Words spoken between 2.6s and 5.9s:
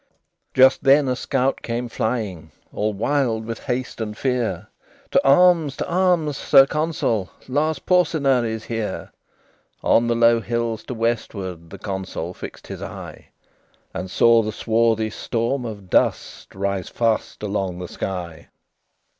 All wild with haste and fear: "To arms! to